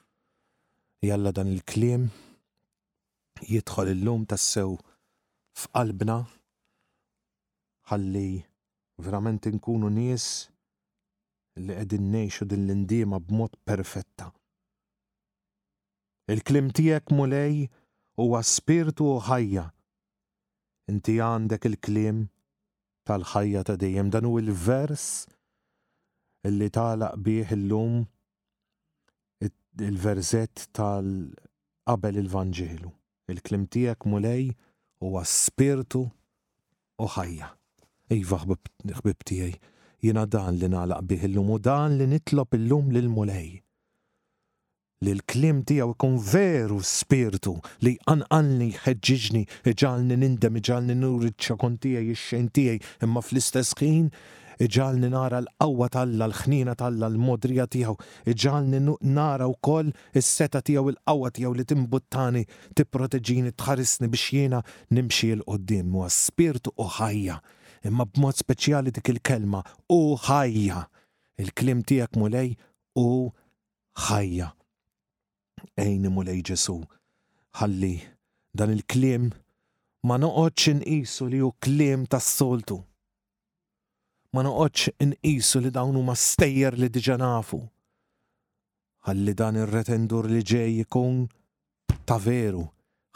Jalla 1.05 1.31
dan 1.37 1.53
il-kliem 1.53 2.07
jidħol 3.45 3.89
il-lum 3.93 4.25
tassew 4.31 4.77
f'qalbna 5.61 6.17
ħalli 7.91 8.29
verament 9.09 9.47
inkunu 9.51 9.91
nies 9.93 10.29
li 11.61 11.75
qegħdin 11.77 12.09
ngħixu 12.15 12.45
din 12.51 12.65
l-indiema 12.69 13.21
b'mod 13.21 13.57
perfetta. 13.69 14.31
Il-klim 16.33 16.73
tiegħek 16.75 17.15
mulej 17.15 17.69
huwa 18.21 18.41
spirtu 18.43 19.07
u 19.15 19.19
ħajja. 19.29 19.65
Inti 20.93 21.17
għandek 21.23 21.69
il-klim 21.73 22.25
tal-ħajja 23.09 23.65
ta' 23.69 23.79
dejjem 23.81 24.13
dan 24.15 24.29
hu 24.29 24.37
il-vers 24.43 25.09
illi 26.47 26.71
talaq 26.71 27.17
bih 27.27 27.55
illum 27.55 28.01
il-verzett 29.87 30.69
tal-qabel 30.73 32.23
il-Vanġelu 32.23 32.96
il-klim 33.29 33.67
tijak 33.67 34.05
mulej 34.07 34.45
u 35.03 35.09
spiritu 35.27 36.03
u 37.03 37.07
ħajja. 37.17 37.49
Iva 38.15 38.39
ħbib 38.41 39.25
tijaj, 39.27 39.57
jina 40.05 40.23
dan 40.31 40.55
li 40.61 40.69
nalaq 40.71 41.03
bih 41.11 41.25
illum 41.29 41.51
u 41.57 41.61
dan 41.63 41.97
li 41.99 42.07
nitlob 42.11 42.55
illum 42.59 42.93
lil 42.95 43.09
mulej. 43.13 43.51
Li 45.05 45.11
l-klim 45.19 45.65
tijaw 45.69 45.91
ikun 45.93 46.15
veru 46.31 46.79
spirtu 46.81 47.57
li 47.85 47.97
anqanni 48.13 48.71
ħedġiġni, 48.87 49.43
iġalni 49.73 50.17
nindem, 50.23 50.57
iġalni 50.63 50.97
nur 50.97 51.27
iċċakon 51.29 51.77
tijaj, 51.83 52.09
ixxen 52.15 52.47
tijaj, 52.57 52.79
imma 53.05 53.21
fl-istess 53.27 53.75
ħin 53.83 54.09
iġalni 54.65 55.09
nara 55.13 55.41
l-qawwa 55.45 55.89
talla, 55.93 56.27
l-ħnina 56.31 56.75
talla, 56.81 57.09
l-modrija 57.13 57.67
tiegħu, 57.73 57.97
iġalni 58.33 58.81
nara 59.05 59.49
wkoll 59.51 59.91
is-seta 60.17 60.63
tiegħu 60.65 60.93
il-qawwa 60.95 61.31
tiegħu 61.37 61.53
li 61.59 61.67
timbuttani, 61.69 62.45
tipproteġini, 62.79 63.53
tħarisni 63.53 64.09
biex 64.13 64.27
jiena 64.37 64.63
nimxi 64.97 65.33
l-qoddim 65.37 65.93
huwa 65.95 66.09
spirtu 66.13 66.73
u 66.77 66.89
ħajja. 66.99 67.41
Imma 67.87 68.07
b'mod 68.11 68.41
speċjali 68.43 68.93
dik 68.97 69.13
il-kelma 69.15 69.61
u 69.93 70.01
ħajja. 70.27 70.85
Il-klim 71.43 71.85
tiegħek 71.87 72.17
mulej 72.21 72.55
u 72.97 73.07
ħajja. 74.07 74.49
Ejni 75.83 76.09
mulej 76.11 76.41
Ġesu. 76.49 76.79
Ħalli 77.61 77.95
dan 78.57 78.73
il-klim 78.73 79.31
ma 80.07 80.17
noqgħodx 80.23 80.73
inqisu 80.81 81.29
li 81.31 81.41
hu 81.45 81.49
klim 81.65 82.05
tas-soltu 82.11 82.79
ma 84.35 84.43
noqgħodx 84.43 84.91
inqisu 85.05 85.61
li 85.63 85.71
dawn 85.73 85.95
huma 86.01 86.15
stejjer 86.19 86.77
li 86.81 86.89
diġa 86.91 87.17
nafu. 87.21 87.61
Ħalli 89.07 89.35
dan 89.39 89.59
ir-retendur 89.63 90.27
li 90.31 90.41
ġej 90.43 90.81
jkun 90.87 91.21
ta' 92.07 92.19
veru, 92.19 92.65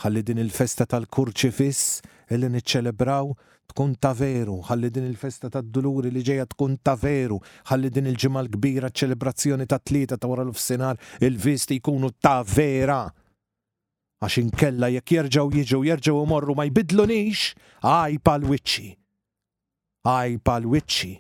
ħalli 0.04 0.22
din 0.22 0.38
il-festa 0.44 0.86
tal-kurċifiss 0.86 2.04
illi 2.30 2.48
niċċelebraw 2.54 3.32
tkun 3.72 3.96
ta' 3.98 4.12
veru, 4.14 4.60
ħalli 4.68 4.90
din 4.94 5.08
il-festa 5.08 5.50
tad-duluri 5.50 6.12
li 6.14 6.22
ġejja 6.26 6.46
tkun 6.54 6.78
ta' 6.82 6.94
veru, 6.98 7.40
ħalli 7.70 7.90
din 7.90 8.10
il-ġimgħa 8.12 8.44
l-kbira 8.46 8.90
ċ-ċelebrazzjoni 8.92 9.66
ta' 9.66 9.80
tlieta 9.82 10.18
ta' 10.18 10.30
wara 10.30 10.46
l-ofsinar 10.46 10.98
il-visti 11.26 11.80
jkunu 11.80 12.12
ta' 12.20 12.42
vera 12.46 13.02
għax 14.20 14.34
inkella 14.46 14.90
jekk 14.94 15.14
jerġgħu 15.16 15.80
jiġu 15.86 16.12
u 16.22 16.26
morru 16.28 16.52
ma 16.54 16.68
jbidlunix, 16.70 17.54
għaj 17.82 18.20
pal-wiċċi 18.22 18.90
għaj 20.08 20.36
pal-witċi 20.48 21.12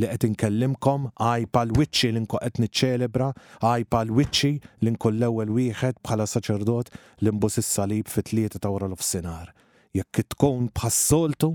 li 0.00 0.06
qed 0.08 0.24
inkellimkom 0.28 1.08
għaj 1.26 1.46
pal-witċi 1.52 2.10
li 2.16 2.22
qed 2.32 2.60
niċċelebra, 2.62 3.28
għaj 3.60 3.84
pal-witċi 3.92 4.52
li 4.86 4.94
nkun 4.94 5.18
l-ewwel 5.20 5.52
wieħed 5.56 6.00
bħala 6.06 6.26
saċerdot 6.30 6.92
li 7.24 7.34
nbus 7.36 7.60
is-salib 7.60 8.08
fit-tlieta 8.08 8.60
ta' 8.62 8.72
wara 8.72 8.88
l-ofsinhar. 8.88 9.52
Jekk 9.92 10.24
tkun 10.34 10.70
bħassoltu, 10.72 11.52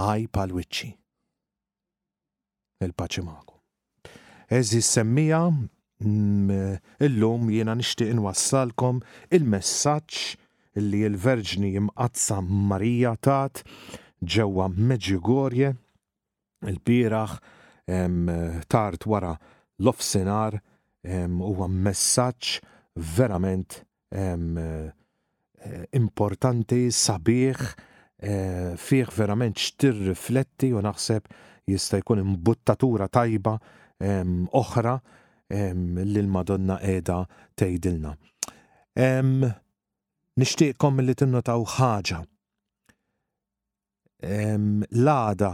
għaj 0.00 0.26
pal-witċi. 0.32 0.92
Il-paċi 2.82 3.22
magħkom. 3.22 3.58
Eżi 4.52 4.80
semmija 4.84 5.42
mm, 5.50 6.78
illum 7.08 7.50
jiena 7.52 7.74
nixtieq 7.78 8.10
inwassalkom 8.16 9.02
il-messaġġ 9.30 10.78
illi 10.80 11.02
l-Verġni 11.06 11.74
imqazza 11.82 12.40
Marija 12.42 13.12
tat 13.20 13.60
ġewwa 14.30 14.66
Meġigorje 14.76 15.72
il-biraħ 16.70 17.32
tard 18.70 19.06
wara 19.10 19.32
l-offsinar 19.82 20.60
huwa 21.42 21.66
messaġġ 21.66 22.52
verament 23.16 23.80
eh, 24.12 24.90
importanti, 25.98 26.84
sabiħ, 26.94 27.62
eh, 28.20 28.74
fih 28.78 29.08
verament 29.16 29.58
xtir 29.58 29.96
rifletti 30.06 30.70
u 30.76 30.82
naħseb 30.86 31.30
jista' 31.72 32.00
jkun 32.02 32.22
imbuttatura 32.22 33.08
tajba 33.08 33.56
oħra 34.02 34.96
li 35.54 36.16
l-Madonna 36.22 36.74
qiegħda 36.80 37.18
tgħidilna. 37.54 38.12
Nixtieqkom 40.42 41.02
li 41.06 41.14
tinnotaw 41.14 41.62
ħaġa 41.76 42.18
l-għada 44.22 45.52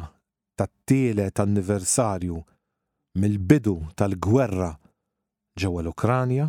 tat-tielet 0.58 1.40
anniversarju 1.42 2.38
mill-bidu 3.22 3.76
tal-gwerra 3.98 4.72
ġewwa 5.58 5.82
l-Ukranja. 5.82 6.48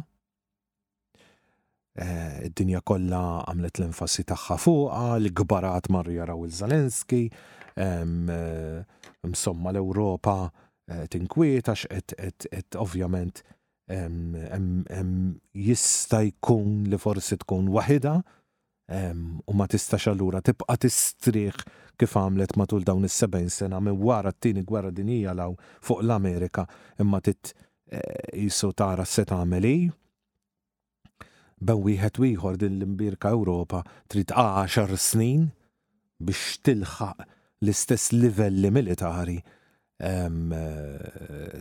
Eh, 2.00 2.36
id-dinja 2.48 2.82
kollha 2.86 3.44
għamlet 3.50 3.80
l-enfasi 3.82 4.24
tagħha 4.30 4.58
fuqha, 4.62 5.06
l-gbarat 5.20 5.90
marru 5.92 6.14
jaraw 6.16 6.44
il-Zelenski, 6.48 7.24
insomma 7.80 9.70
eh, 9.72 9.74
l-Ewropa 9.78 10.36
eh, 10.90 11.08
tinkwieta 11.12 11.76
x'qed 11.78 12.78
ovvjament 12.82 13.44
jista' 15.58 16.22
jkun 16.28 16.74
li 16.92 16.98
forsi 17.02 17.40
tkun 17.42 17.72
waħida 17.74 18.12
u 19.50 19.54
ma 19.58 19.66
tistax 19.70 20.06
allura 20.12 20.44
tibqa' 20.46 20.76
tistrieħ 20.84 21.64
kif 22.00 22.14
għamlet 22.16 22.56
matul 22.58 22.86
dawn 22.88 23.04
is-70 23.08 23.52
sena 23.52 23.80
minn 23.84 24.00
wara 24.04 24.32
t-tieni 24.36 24.64
gwerra 24.68 24.90
dinija 24.96 25.34
law 25.38 25.52
fuq 25.86 26.02
l-Amerika 26.06 26.64
imma 27.04 27.20
tit 27.26 27.52
eh, 27.92 28.36
jisu 28.46 28.72
tara 28.80 29.06
se 29.06 29.28
tagħmel 29.28 29.72
Bew 31.60 31.76
wieħed 31.84 32.22
wieħor 32.24 32.56
din 32.56 32.78
l-imbirka 32.78 33.34
Ewropa 33.36 33.82
trid 34.08 34.32
10 34.32 34.94
snin 34.96 35.42
biex 36.24 36.54
tilħaq 36.64 37.26
l-istess 37.60 38.14
livelli 38.16 38.72
militari 38.72 39.36
eh, 39.40 40.30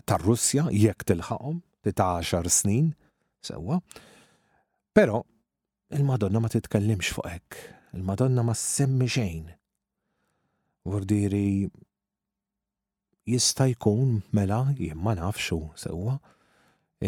tar-Russja 0.06 0.68
jekk 0.70 1.06
tilħaqhom 1.10 1.58
trid 1.82 1.98
10 1.98 2.46
snin 2.60 2.92
sewwa. 3.42 3.80
Però 4.94 5.18
il-Madonna 5.98 6.44
ma 6.46 6.50
titkellimx 6.54 7.10
fuq 7.18 7.26
hekk. 7.34 7.58
Il-Madonna 7.98 8.46
ma 8.46 8.54
semmi 8.54 9.10
xejn 9.10 9.48
Vordiri 10.88 11.68
jista' 13.28 13.66
jkun 13.74 14.12
mela 14.32 14.60
jien 14.78 15.00
ma 15.04 15.12
nafxu 15.18 15.58
sewwa 15.82 16.14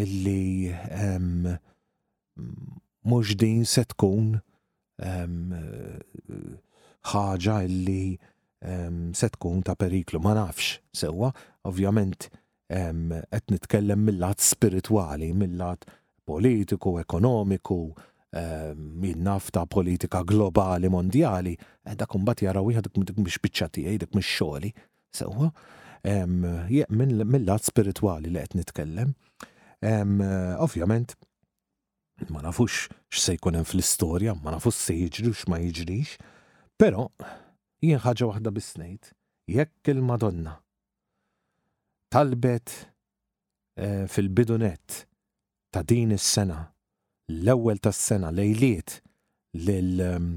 illi 0.01 0.69
mhux 3.09 3.35
din 3.41 3.63
se 3.73 3.81
tkun 3.93 4.35
ħaġa 7.11 7.55
illi 7.69 8.01
se 9.19 9.29
tkun 9.33 9.63
ta' 9.65 9.75
periklu, 9.85 10.21
ma 10.21 10.35
nafx 10.37 10.75
sewwa, 11.01 11.31
ovvjament 11.65 12.29
qed 13.31 13.51
nitkellem 13.55 14.05
mill-lat 14.05 14.45
spiritwali, 14.45 15.31
mill-lat 15.41 15.89
politiku, 16.29 16.99
ekonomiku, 17.01 17.81
Ehm, 18.35 18.75
min 19.01 19.23
nafta 19.23 19.65
politika 19.65 20.23
globali 20.23 20.89
mondjali, 20.89 21.57
eh, 21.83 21.95
da 21.99 22.05
kumbat 22.07 22.41
jara 22.41 22.61
wieħed 22.63 22.87
dik 23.07 23.17
mhix 23.19 23.41
biċċa 23.43 23.67
tiegħi, 23.75 23.97
dik 24.05 24.15
mhix 24.15 24.27
xogħli. 24.37 24.71
Sewwa 25.11 25.49
ehm, 26.07 26.69
mill-lat 27.27 27.67
spirituali 27.67 28.31
li 28.31 28.39
qed 28.39 28.55
nitkellem. 28.55 29.11
Ehm, 29.83 30.21
ovvjament, 30.63 31.17
ma 32.31 32.39
nafux 32.45 32.85
x'se 33.11 33.35
jkun 33.35 33.57
hemm 33.59 33.67
fl-istorja, 33.67 34.37
ma 34.39 34.53
nafux 34.55 34.79
se 34.79 34.93
jiġri 34.95 35.33
x'ma 35.35 35.59
jiġrix, 35.65 36.15
però 36.79 37.09
jien 37.83 37.99
ħaġa 38.03 38.29
waħda 38.31 38.53
bisnejt, 38.55 39.11
jekk 39.51 39.91
il-Madonna 39.97 40.55
talbet 42.11 42.71
eh, 43.75 44.05
fil-bidunet 44.07 45.03
ta' 45.73 45.83
din 45.87 46.13
is-sena 46.15 46.61
l-ewwel 47.39 47.79
tas-sena 47.83 48.31
lejliet 48.35 48.97
ehm, 49.67 50.27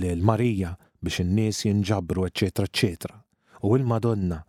lil 0.00 0.22
Marija 0.30 0.72
biex 1.00 1.20
in-nies 1.22 1.62
jinġabru 1.66 2.26
eċetera 2.30 2.68
eċetera. 2.70 3.16
U 3.66 3.74
il-Madonna 3.76 4.40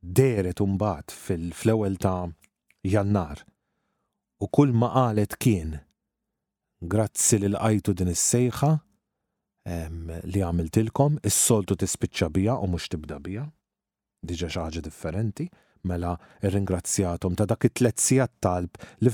deret 0.00 0.60
umbat 0.64 1.12
fil-flewel 1.12 1.98
ta' 2.00 2.28
jannar. 2.88 3.44
U 4.42 4.48
kull 4.52 4.74
ma 4.76 4.90
qalet 4.92 5.36
kien, 5.40 5.76
grazzi 6.82 7.38
li 7.40 7.48
l-qajtu 7.52 7.94
din 8.00 8.12
is-sejħa 8.12 8.72
ehm, 8.76 10.16
li 10.32 10.44
għamiltilkom, 10.44 11.20
is-soltu 11.30 11.78
tispiċċa 11.80 12.30
bija 12.36 12.58
u 12.64 12.68
mhux 12.70 12.90
tibda 12.92 13.20
bija, 13.22 13.46
diġa 14.26 14.50
xi 14.52 14.60
ħaġa 14.62 14.84
differenti, 14.88 15.48
mela 15.86 16.14
ringrazzjatum 16.42 17.34
ta' 17.38 17.46
dak 17.50 17.64
it-tlet 17.68 18.00
sijat 18.06 18.32
talb 18.44 18.74
li 19.04 19.12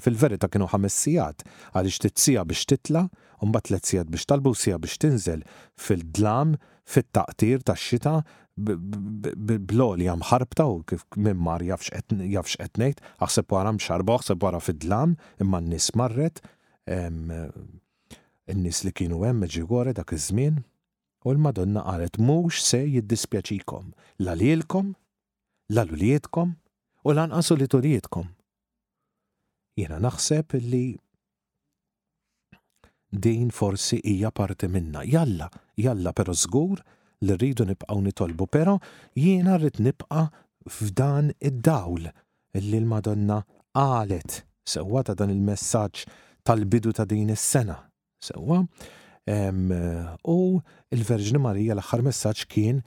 fil-verita 0.00 0.48
kienu 0.52 0.66
ħames 0.72 0.96
sijat 1.02 1.44
għaliex 1.72 2.02
titzija 2.06 2.44
biex 2.48 2.66
titla, 2.72 3.06
umba 3.44 3.60
tlet 3.64 3.86
sijat 3.88 4.10
biex 4.12 4.26
talbu 4.32 4.54
sija 4.58 4.78
biex 4.82 4.98
tinżel 5.02 5.44
fil-dlam, 5.86 6.56
fit-taqtir 6.90 7.64
ta' 7.66 7.78
xita, 7.86 8.16
bloli 8.56 10.06
jam 10.08 10.22
ħarbta 10.26 10.64
u 10.72 10.80
kif 10.88 11.02
minn 11.20 11.40
mar 11.46 11.62
jafx 11.66 11.92
etnejt, 12.66 13.02
għasib 13.20 13.52
għara 13.52 13.74
mxarba, 13.78 14.18
għasib 14.20 14.44
għara 14.48 14.62
fid-dlam, 14.64 15.16
imma 15.44 15.60
n-nis 15.60 15.90
marret, 15.98 16.40
n-nis 18.48 18.80
li 18.86 18.94
kienu 18.96 19.24
hemm 19.26 19.44
għore 19.50 19.92
dak 19.98 20.14
iż-żmien, 20.16 20.62
u 21.26 21.32
l-Madonna 21.34 21.82
qalet 21.82 22.16
mhux 22.22 22.62
se 22.70 22.80
jiddispjaċikom, 22.86 23.90
l-għalilkom 24.22 24.94
l-alulietkom 25.74 26.52
u 27.08 27.12
lanqas 27.14 27.50
li 27.58 27.66
turietkom. 27.70 28.28
Jena 29.76 29.98
naħseb 30.00 30.56
li 30.62 30.96
din 33.12 33.50
forsi 33.54 33.98
hija 34.04 34.30
parti 34.30 34.68
minna. 34.68 35.02
Jalla, 35.04 35.48
jalla 35.78 36.12
pero 36.12 36.34
żgur 36.34 36.80
li 37.22 37.36
rridu 37.36 37.66
nibqgħu 37.68 38.02
nitolbu, 38.06 38.46
però 38.52 38.76
jiena 39.16 39.56
rrid 39.58 39.80
nibqa' 39.80 40.26
f'dan 40.68 41.32
id-dawl 41.38 42.08
li 42.54 42.80
l-Madonna 42.82 43.40
qalet 43.76 44.40
sewwa 44.66 45.02
ta' 45.06 45.14
dan 45.14 45.30
il-messaġġ 45.32 46.06
tal-bidu 46.46 46.92
ta' 46.96 47.06
din 47.08 47.30
is-sena. 47.34 47.78
Sewwa 48.20 48.62
u 48.62 50.38
l-Verġni 50.96 51.40
Marija 51.42 51.76
l-aħħar 51.76 52.04
messaġġ 52.06 52.44
kien 52.52 52.82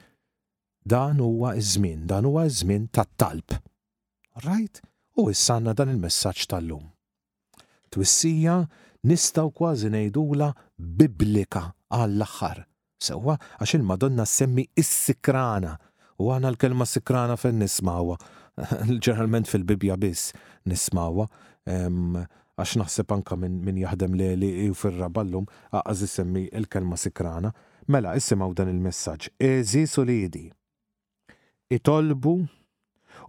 Dan 0.84 1.18
huwa 1.20 1.54
iż-żmien, 1.56 2.06
dan 2.06 2.24
huwa 2.24 2.46
iż-żmien 2.46 2.88
tat-talb. 2.88 3.50
Right? 4.44 4.80
U 5.16 5.28
issanna 5.30 5.74
dan 5.76 5.90
il-messaġġ 5.94 6.46
tal-lum. 6.48 6.86
Twissija 7.92 8.54
nistaw 9.04 9.50
kważi 9.52 9.90
ngħidula 9.92 10.48
biblika 10.78 11.62
għall-aħħar. 11.92 12.62
Sewwa 13.00 13.36
għax 13.60 13.74
il-Madonna 13.78 14.24
semmi 14.28 14.64
is-sikrana 14.80 15.74
u 16.20 16.30
għana 16.32 16.54
l-kelma 16.54 16.86
sikrana 16.88 17.36
fin 17.40 17.58
nismawa. 17.60 18.16
Ġeneralment 19.04 19.50
fil-Bibja 19.50 19.96
biss 20.00 20.32
nismawa. 20.68 21.26
Għax 21.68 22.72
naħseb 22.80 23.12
anka 23.16 23.36
minn 23.40 23.76
jaħdem 23.82 24.16
li 24.38 24.54
u 24.70 24.76
fil-raballum 24.76 25.48
għaz 25.74 26.06
semmi 26.16 26.46
l 26.54 26.68
kelma 26.72 26.96
sikrana. 27.00 27.52
Mela, 27.90 28.14
issimaw 28.16 28.54
dan 28.56 28.72
il-messaġġ. 28.72 29.34
li 29.40 30.18
jidi 30.22 30.50
itolbu 31.70 32.32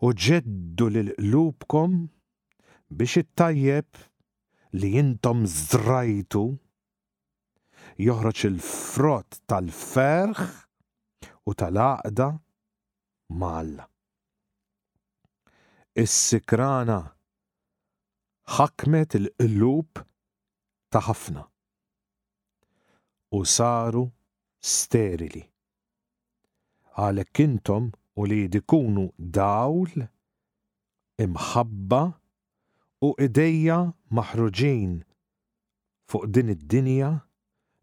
u 0.06 0.08
ġeddu 0.26 0.88
l-qlubkom 1.04 1.92
biex 2.98 3.20
it-tajjeb 3.22 4.00
li 4.82 4.90
jintom 4.96 5.44
zrajtu 5.52 6.42
joħroġ 8.08 8.42
il-frott 8.50 9.38
tal-ferħ 9.52 10.42
u 11.52 11.56
tal-aqda 11.62 12.30
malla. 13.44 13.86
Is-sikrana 16.06 16.98
ħakmet 18.58 19.20
il-qlub 19.22 20.02
ta' 20.92 21.04
ħafna 21.12 21.46
u 23.38 23.44
saru 23.48 24.06
sterili. 24.74 25.46
Għalek 27.02 27.40
intom 27.46 27.92
u 28.22 28.26
li 28.30 28.42
dikunu 28.54 29.08
dawl, 29.38 30.04
imħabba 31.26 32.02
u 33.08 33.10
ideja 33.26 33.78
maħruġin 34.18 34.92
fuq 36.14 36.28
din 36.36 36.52
id-dinja 36.54 37.10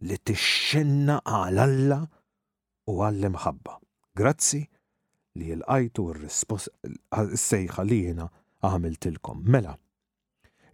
li 0.09 0.19
tixxenna 0.31 1.17
għal 1.25 1.63
Alla 1.65 1.99
u 2.91 2.97
għall 3.07 3.31
imħabba. 3.33 3.75
Grazzi 4.21 4.61
li 5.41 5.51
l-għajtu 5.57 6.07
r-sejħa 6.15 7.87
li 7.91 7.99
jena 8.05 8.29
għamiltilkom. 8.69 9.43
Mela, 9.55 9.75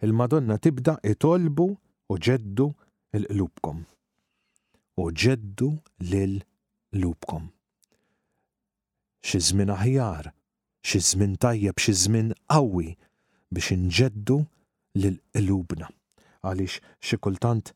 il-Madonna 0.05 0.59
tibda 0.63 0.99
itolbu 1.13 1.67
u 2.13 2.21
ġeddu 2.29 2.69
l-qlubkom. 3.23 3.81
U 5.01 5.09
ġeddu 5.25 5.71
lil 6.11 6.37
lubkom 7.01 7.51
xi 9.25 9.41
żmien 9.49 9.71
aħjar, 9.73 10.27
xi 10.85 10.99
żmien 11.11 11.31
tajjeb, 11.41 11.79
xi 11.81 11.93
żmien 12.05 12.27
qawwi 12.51 12.91
biex 13.53 13.71
inġeddu 13.75 14.37
lil 15.01 15.15
qlubna. 15.35 15.87
Għaliex 16.45 16.77
xi 17.01 17.17
kultant 17.25 17.71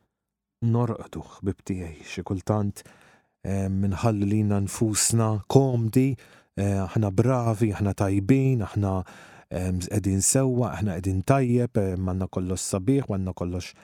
norqdu 0.70 1.24
ħbib 1.40 1.64
tiegħi, 1.72 2.04
xi 2.12 2.26
kultant 2.28 2.84
e, 2.86 3.66
minħalli 3.70 4.28
lina 4.30 4.60
nfusna 4.66 5.32
komdi, 5.50 6.12
e, 6.56 6.68
aħna 6.86 7.10
bravi, 7.16 7.72
aħna 7.74 7.96
tajbin, 7.98 8.62
aħna 8.68 8.94
e, 9.02 9.64
qegħdin 9.88 10.22
sewwa, 10.26 10.76
aħna 10.78 11.00
qegħdin 11.00 11.24
tajjeb, 11.26 11.82
manna 11.98 12.28
kollox 12.30 12.68
sabiħ, 12.76 13.08
manna 13.14 13.34
kollox 13.34 13.76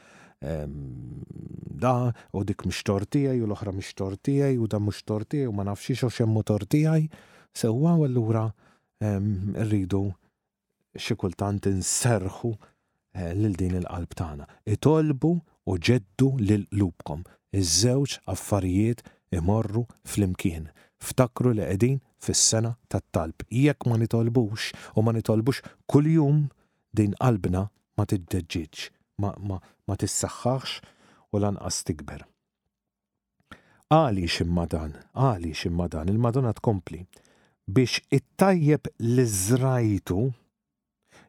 da 0.45 1.91
u 2.37 2.41
dik 2.45 2.65
mhux 2.67 2.83
tortijaj 2.85 3.39
u 3.41 3.45
l-oħra 3.47 3.71
mhux 3.73 3.95
tortijaj 3.97 4.57
u 4.61 4.67
da 4.69 4.77
mhux 4.83 4.99
tortijaj 5.07 5.47
u 5.49 5.53
ma 5.57 5.65
nafxiex 5.65 6.03
xi 6.05 6.19
xemmu 6.21 6.43
tortijaj. 6.45 7.07
Sewwa 7.55 7.95
u 7.99 8.03
allura 8.05 8.49
rridu 9.65 10.05
xi 11.03 11.15
kultant 11.21 11.67
inserħu 11.69 12.49
eh, 12.51 13.31
lil 13.37 13.53
din 13.61 13.77
il-qalb 13.79 14.11
tagħna. 14.21 14.47
Itolbu 14.75 15.29
u 15.71 15.77
ġeddu 15.89 16.27
lil 16.49 16.65
lubkom. 16.79 17.23
Iż-żewġ 17.55 18.17
affarijiet 18.33 19.05
imorru 19.39 19.85
fl-imkien. 20.03 20.67
Ftakru 21.07 21.53
li 21.55 21.63
qegħdin 21.69 22.01
fis-sena 22.27 22.73
tat-talb. 22.91 23.45
Jekk 23.47 23.87
ma 23.87 23.99
nitolbux 24.03 24.67
u 24.99 25.03
ma 25.05 25.13
nitolbux 25.15 25.61
kuljum 25.87 26.49
din 26.91 27.15
qalbna 27.21 27.63
ma 27.95 28.03
tiddeġġiġ, 28.11 28.87
ma, 29.23 29.31
ma, 29.39 29.61
ma 29.87 29.95
tissaħħax 29.95 30.83
u 31.31 31.39
lanqas 31.45 31.79
tikber. 31.87 32.25
Għali 33.95 34.27
ximma 34.27 34.65
dan, 34.75 34.97
għali 35.15 35.53
ximma 35.55 35.87
dan, 35.95 36.11
il-Madonna 36.11 36.51
tkompli 36.59 37.05
biex 37.73 37.99
it-tajjeb 38.17 38.87
li 39.15 39.25
zrajtu 39.25 40.19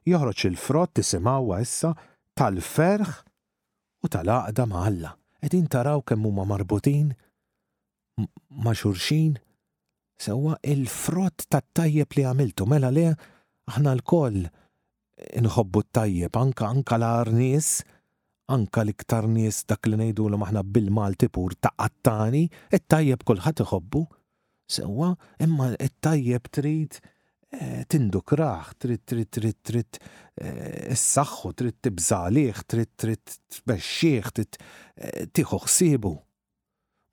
joħroġ 0.09 0.43
il-frott 0.49 0.93
tisimawa 0.99 1.57
issa 1.65 1.89
tal-ferħ 2.37 3.09
u 4.05 4.11
tal-aqda 4.13 4.65
maħalla. 4.69 5.11
Edin 5.43 5.65
taraw 5.69 5.99
kemm 6.07 6.29
huma 6.29 6.45
marbutin, 6.45 7.09
ma 8.61 8.73
sewa 8.77 10.53
il-frott 10.61 11.47
tat-tajjeb 11.51 12.13
li 12.17 12.23
għamiltu 12.25 12.67
mela 12.69 12.89
le 12.93 13.09
aħna 13.69 13.95
l-koll 13.97 14.45
inħobbu 15.41 15.83
t-tajjeb 15.89 16.37
anka 16.39 16.69
anka 16.71 16.97
l-ar 17.01 17.31
nies, 17.33 17.81
anka 18.49 18.83
l-iktar 18.85 19.27
nies 19.27 19.65
dak 19.69 19.89
li 19.91 19.97
nejdu 20.05 20.29
l 20.31 20.37
aħna 20.39 20.63
bil-Malti 20.63 21.29
pur 21.33 21.57
taqqattani, 21.57 22.45
it-tajjeb 22.77 23.25
kulħadd 23.27 23.65
iħobbu 23.65 24.05
sewa, 24.67 25.15
imma 25.41 25.73
it-tajjeb 25.79 26.49
trid 26.53 26.99
eh, 27.55 27.85
tinduk 27.89 28.33
raħ, 28.37 28.73
trid 28.83 29.03
trid 29.07 29.31
trid 29.31 29.59
trid 29.67 29.99
eh, 29.99 30.93
s-saxħu, 30.95 31.53
trid 31.57 31.79
tibżalih, 31.87 32.61
trid 32.67 32.93
trid 32.99 33.35
tbexxieħ, 33.61 34.29
trid 34.37 34.59
eh, 34.97 35.25
tieħu 35.31 35.61
ħsiebu. 35.65 36.13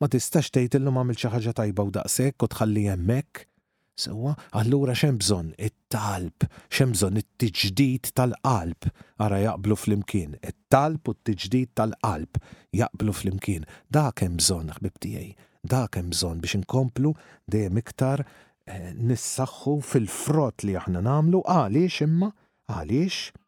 Ma 0.03 0.11
tistax 0.11 0.51
tgħid 0.51 0.79
illum 0.81 0.99
għamil 1.01 1.19
xi 1.19 1.31
ħaġa 1.33 1.57
tajba 1.63 1.87
u 1.89 1.95
daqshekk 1.95 2.45
u 2.45 2.51
tħalli 2.55 2.89
hemmhekk. 2.91 3.47
Sewa, 3.95 4.33
allura 4.59 4.91
xem 4.99 5.21
bżonn 5.23 5.53
it-talb, 5.55 6.49
xem 6.67 6.91
it-tiġdid 6.99 8.11
tal-qalb, 8.19 8.89
ara 9.23 9.39
jaqblu 9.45 9.77
fl-imkien, 9.79 10.35
it-talb 10.43 10.99
u 10.99 11.15
t-tiġdid 11.15 11.77
tal-qalb 11.79 12.43
jaqblu 12.75 13.13
fl-imkien, 13.15 13.69
dak 13.95 14.25
hemm 14.27 14.41
bżonn 14.43 14.75
ħbib 14.81 14.99
tiegħi 15.07 15.31
dak 15.65 15.97
hemm 15.97 16.11
bżonn 16.13 16.41
biex 16.45 16.55
inkomplu 16.61 17.15
dejjem 17.53 17.79
iktar 17.81 18.25
eh, 18.25 18.93
nissaħħu 19.09 19.73
fil-frott 19.89 20.65
li 20.67 20.77
aħna 20.81 21.01
nagħmlu 21.07 21.41
għaliex 21.51 22.05
imma 22.07 22.29
għaliex 22.69 23.43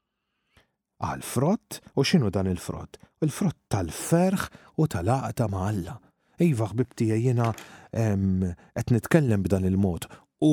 għal 1.06 1.24
frott 1.28 1.78
u 1.94 2.04
x'inhu 2.08 2.30
dan 2.32 2.48
il-frott? 2.50 2.96
Il-frott 3.24 3.56
tal-ferħ 3.72 4.46
u 4.80 4.86
tal-aqta 4.92 5.46
ma' 5.52 5.66
Alla. 5.70 5.96
Iva 6.44 6.66
ħbibti 6.68 7.06
jiena 7.14 7.50
qed 7.96 8.92
nitkellem 8.92 9.40
b'dan 9.44 9.64
il-mod 9.70 10.04
u 10.44 10.50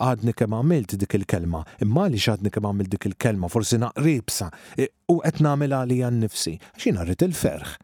għadni 0.00 0.32
kem 0.36 0.54
għamilt 0.56 0.94
dik 1.00 1.16
il-kelma, 1.18 1.60
imma 1.84 2.06
li 2.08 2.16
xadni 2.20 2.48
kem 2.54 2.68
għamilt 2.70 2.92
dik 2.94 3.08
il-kelma, 3.10 3.50
forsi 3.52 3.76
naqribsa, 3.82 4.48
u 5.12 5.18
qed 5.20 5.42
nagħmel 5.44 5.76
għalija 5.76 6.08
nnifsi, 6.16 6.54
nifsi 6.56 6.86
xina 6.88 7.04
rrit 7.04 7.24
il-ferħ. 7.28 7.76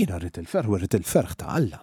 Jina 0.00 0.16
rrit 0.22 0.40
il-ferħ 0.40 0.72
u 0.72 0.80
rrit 0.80 0.98
il-ferħ 1.02 1.36
ta' 1.40 1.52
Alla. 1.58 1.82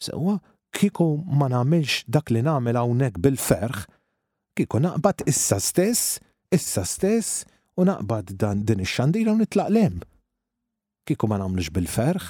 Sewa, 0.00 0.38
kiko 0.78 1.06
ma 1.26 1.48
namilx 1.50 2.04
dak 2.14 2.30
li 2.30 2.42
namil 2.46 2.78
hawnhekk 2.78 3.18
bil-ferħ, 3.24 3.82
kiko 4.58 4.78
naqbad 4.84 5.24
issa 5.30 5.58
stess, 5.62 6.20
issa 6.54 6.84
stess, 6.86 7.42
u 7.78 7.86
naqbad 7.88 8.34
dan 8.38 8.62
din 8.66 8.82
ix-xandira 8.86 9.34
u 9.34 9.40
nitlaq 9.42 10.06
Kiko 11.08 11.24
ma 11.26 11.38
namlux 11.40 11.72
bil-ferħ, 11.72 12.20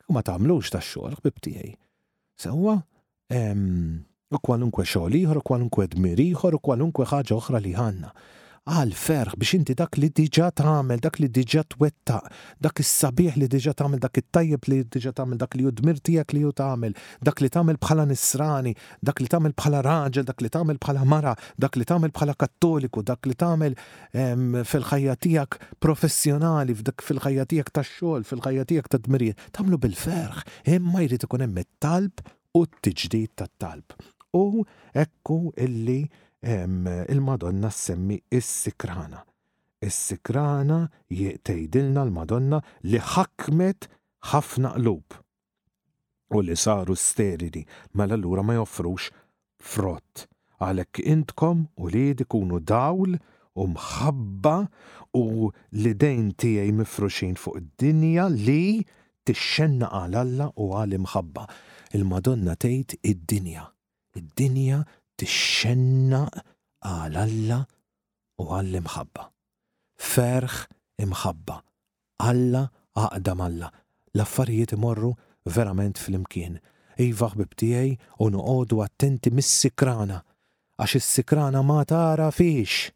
kiku 0.00 0.12
ma 0.16 0.22
tagħmlux 0.24 0.70
tax-xogħol 0.74 1.18
bibtijaj. 1.26 1.70
Sewa, 2.42 2.74
u 4.32 4.38
kwalunkwe 4.40 4.86
xogħol 4.88 5.18
ieħor, 5.20 5.42
u 5.42 5.46
kwalunkwe 5.46 5.88
dmir 5.94 6.18
ieħor, 6.24 6.56
u 6.56 6.62
kwalunkwe 6.64 7.04
ħaġa 7.10 7.36
oħra 7.36 7.60
li 7.62 7.74
ħanna 7.76 8.14
għal 8.68 8.90
ferħ 8.92 9.36
biex 9.40 9.56
inti 9.56 9.74
dak 9.76 9.96
li 9.96 10.10
diġa 10.12 10.50
tagħmel, 10.60 11.00
dak 11.00 11.18
li 11.22 11.28
diġa 11.32 11.62
twetta, 11.72 12.18
dak 12.60 12.82
is-sabiħ 12.82 13.38
li 13.40 13.46
diġa 13.48 13.72
tagħmel, 13.78 14.00
dak 14.02 14.20
it-tajjeb 14.20 14.68
li 14.68 14.78
diġa 14.92 15.12
tagħmel, 15.16 15.38
dak 15.40 15.56
li 15.56 15.64
judmir 15.64 16.00
tiegħek 16.04 16.34
li 16.36 16.42
ju 16.44 16.50
tagħmel, 16.56 16.96
dak 17.24 17.40
li 17.40 17.48
tagħmel 17.54 17.80
bħala 17.80 18.04
nisrani, 18.10 18.74
dak 19.00 19.22
li 19.24 19.30
tagħmel 19.32 19.56
bħala 19.56 19.80
raġel, 19.88 20.26
dak 20.28 20.44
li 20.44 20.52
tagħmel 20.56 20.80
bħala 20.84 21.06
mara, 21.08 21.34
dak 21.56 21.80
li 21.80 21.88
tagħmel 21.88 22.12
bħala 22.12 22.36
kattoliku, 22.42 23.02
dak 23.02 23.30
li 23.32 23.38
tagħmel 23.44 23.78
fil-ħajja 24.68 25.16
tiegħek 25.24 25.68
professjonali, 25.80 26.76
f'dak 26.82 27.06
fil-ħajja 27.08 27.48
tiegħek 27.48 27.74
tax-xogħol, 27.80 28.28
fil-ħajja 28.28 28.68
tiegħek 28.68 28.92
ta' 28.92 29.02
dmirijiet 29.08 29.50
tagħmlu 29.56 29.80
bil-ferħ, 29.80 30.46
imma 30.76 31.06
jrid 31.08 31.24
ikun 31.28 31.46
hemm 31.48 31.64
it-talb 31.64 32.24
u 32.58 32.66
t-tiġdid 32.68 33.32
tat-talb. 33.38 33.96
U 34.36 34.44
ekku 34.92 35.40
illi 35.56 36.02
il-Madonna 36.44 37.70
semmi 37.70 38.22
is-Sikrana. 38.30 39.22
Is-Sikrana 39.80 40.88
jtejdilna 41.10 42.02
l-Madonna 42.06 42.60
li 42.86 42.98
ħakmet 42.98 43.88
ħafna 44.32 44.72
qlub 44.76 45.16
u 46.34 46.42
li 46.44 46.56
saru 46.58 46.96
sterili 46.98 47.62
mela 47.94 48.16
l-ura 48.18 48.42
ma 48.42 48.56
joffrux 48.58 49.08
frott. 49.58 50.26
Għalek 50.58 51.02
intkom 51.06 51.68
u 51.78 51.86
li 51.90 52.12
dikunu 52.18 52.58
dawl 52.66 53.14
u 53.58 53.66
mħabba 53.76 54.56
u 55.18 55.50
li 55.78 55.94
dejn 55.94 56.32
tijaj 56.38 56.70
mifruxin 56.74 57.38
fuq 57.38 57.60
id-dinja 57.62 58.26
li 58.34 58.84
tixxenna 59.24 59.90
għal 59.92 60.16
Alla 60.22 60.50
u 60.58 60.70
għal 60.74 60.98
imħabba. 61.00 61.44
Il-Madonna 61.94 62.54
tgħid 62.58 62.98
id-dinja. 63.02 63.68
Id-dinja 64.18 64.82
tixxenna 65.18 66.22
għal 66.86 67.18
Alla 67.18 67.58
u 68.38 68.44
għall 68.54 68.78
imħabba. 68.82 69.24
Ferħ 69.98 70.58
imħabba. 71.02 71.56
Alla 72.22 72.62
għaqda 72.96 73.34
malla. 73.34 73.70
L-affarijiet 74.14 74.76
imorru 74.76 75.10
verament 75.50 75.98
fl-imkien. 75.98 76.58
Iva 77.02 77.32
ħbib 77.32 77.56
tiegħi 77.58 77.96
u 78.22 78.30
noqogħdu 78.34 78.78
attenti 78.86 79.32
mis-sikrana 79.34 80.20
għax 80.78 80.94
is-sikrana 81.00 81.64
ma 81.66 81.80
tara 81.90 82.28
fiex 82.34 82.92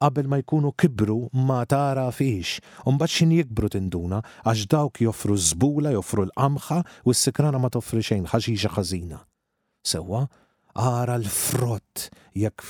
qabel 0.00 0.28
ma 0.32 0.38
jkunu 0.40 0.70
kibru 0.72 1.16
ma 1.44 1.58
tara 1.68 2.04
fiex, 2.12 2.58
unbat 2.88 3.08
xin 3.10 3.30
jikbru 3.34 3.68
tinduna, 3.72 4.18
għax 4.44 4.66
dawk 4.70 5.00
joffru 5.00 5.36
zbula, 5.40 5.90
joffru 5.96 6.26
l-qamħa, 6.26 6.78
u 7.08 7.14
s-sikrana 7.16 7.56
ma 7.60 7.70
toffri 7.72 8.04
xejn, 8.04 8.28
ħaxixa 8.28 8.74
ħażina. 8.76 9.22
Sewa, 9.82 10.20
ara 10.76 11.16
l-frott, 11.18 12.08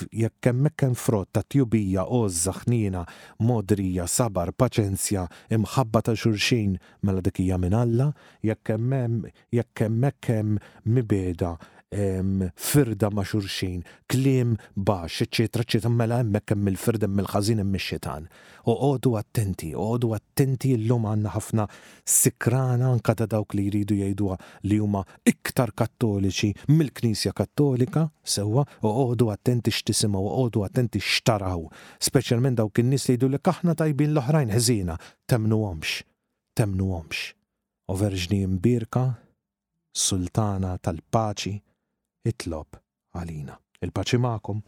jekk 0.09 0.45
hemmhekk 0.47 0.81
hemm 0.85 0.95
frott 0.95 1.33
ta' 1.35 1.42
tjubija, 1.42 2.05
ozza, 2.07 2.53
ħnina, 2.55 3.03
modrija, 3.42 4.07
sabar, 4.11 4.53
paċenzja, 4.55 5.27
imħabba 5.57 6.03
ta' 6.07 6.14
xurxin 6.14 6.77
mela 7.03 7.25
dikija 7.25 7.59
minn 7.59 7.75
Alla, 7.75 8.11
jekk 8.47 8.77
hemm 8.77 9.27
jekk 9.51 10.38
mibeda 10.85 11.57
firda 12.55 13.11
ma' 13.11 13.22
xurxin, 13.25 13.85
klim 14.09 14.57
bax, 14.75 15.20
eccetera, 15.22 15.62
eccetera, 15.62 15.90
mela 15.92 16.18
hemmhekk 16.18 16.51
hemm 16.51 16.66
il-firda 16.68 17.07
hemm 17.07 17.20
il-ħażin 17.22 17.59
hemm 17.62 17.75
ix-xitan. 17.79 18.27
Oqogħdu 18.66 19.11
attenti, 19.16 19.68
oqogħdu 19.75 20.09
attenti 20.16 20.72
llum 20.83 21.07
għanna 21.07 21.31
ħafna 21.37 21.66
sikrana 22.03 22.90
anka 22.90 23.14
ta' 23.14 23.29
dawk 23.31 23.55
li 23.55 23.68
jridu 23.70 23.94
jgħiduha 24.01 24.38
li 24.66 24.79
huma 24.83 25.05
iktar 25.31 25.70
kattoliċi 25.79 26.51
mill-Knisja 26.75 27.33
Kattolika, 27.33 28.09
sewwa, 28.22 28.64
oqogħdu 28.83 29.31
attenti 29.31 29.70
x'tisimgħu, 29.70 30.25
oqogħdu 30.27 30.64
attenti 30.66 30.99
x'taraw, 31.03 31.68
speċjalment 32.03 32.59
dawk 32.59 32.83
in-nies 32.83 33.07
li 33.07 33.14
jgħidu 33.14 33.31
li 33.31 33.38
kaħna 33.38 33.77
tajbin 33.79 34.11
l-oħrajn 34.12 34.51
ħżina, 34.59 34.99
temnuhomx, 35.31 36.03
temnuhomx. 36.59 37.25
U 37.87 37.94
verġni 37.94 38.42
mbirka, 38.57 39.05
sultana 39.94 40.72
tal-paċi, 40.83 41.55
itlob 42.31 42.81
għalina. 43.23 43.57
Il-paċi 43.87 44.23
ma'kom. 44.27 44.67